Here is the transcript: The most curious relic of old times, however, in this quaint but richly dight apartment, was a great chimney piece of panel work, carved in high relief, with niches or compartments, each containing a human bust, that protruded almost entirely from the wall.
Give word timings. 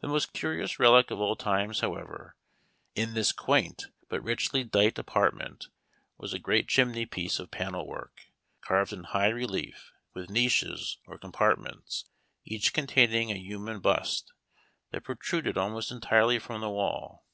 The 0.00 0.06
most 0.06 0.32
curious 0.32 0.78
relic 0.78 1.10
of 1.10 1.18
old 1.18 1.40
times, 1.40 1.80
however, 1.80 2.36
in 2.94 3.14
this 3.14 3.32
quaint 3.32 3.86
but 4.08 4.22
richly 4.22 4.62
dight 4.62 4.96
apartment, 4.96 5.66
was 6.18 6.32
a 6.32 6.38
great 6.38 6.68
chimney 6.68 7.04
piece 7.04 7.40
of 7.40 7.50
panel 7.50 7.84
work, 7.84 8.26
carved 8.60 8.92
in 8.92 9.02
high 9.02 9.30
relief, 9.30 9.90
with 10.14 10.30
niches 10.30 10.98
or 11.04 11.18
compartments, 11.18 12.04
each 12.44 12.72
containing 12.72 13.32
a 13.32 13.34
human 13.34 13.80
bust, 13.80 14.32
that 14.92 15.02
protruded 15.02 15.58
almost 15.58 15.90
entirely 15.90 16.38
from 16.38 16.60
the 16.60 16.70
wall. 16.70 17.26